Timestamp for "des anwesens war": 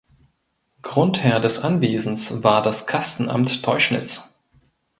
1.39-2.63